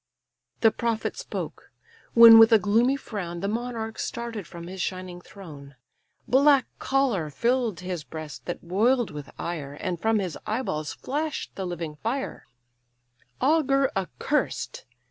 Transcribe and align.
The 0.61 0.71
prophet 0.71 1.15
spoke: 1.15 1.71
when 2.15 2.39
with 2.39 2.51
a 2.51 2.57
gloomy 2.57 2.95
frown 2.97 3.41
The 3.41 3.47
monarch 3.47 3.99
started 3.99 4.47
from 4.47 4.65
his 4.65 4.81
shining 4.81 5.21
throne; 5.21 5.75
Black 6.27 6.65
choler 6.79 7.29
fill'd 7.29 7.81
his 7.81 8.03
breast 8.03 8.47
that 8.47 8.67
boil'd 8.67 9.11
with 9.11 9.29
ire, 9.37 9.73
And 9.75 10.01
from 10.01 10.17
his 10.17 10.39
eye 10.47 10.63
balls 10.63 10.91
flash'd 10.91 11.51
the 11.53 11.67
living 11.67 11.97
fire: 11.97 12.47
"Augur 13.39 13.91
accursed! 13.95 14.85